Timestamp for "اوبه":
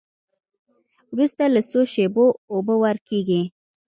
2.53-2.75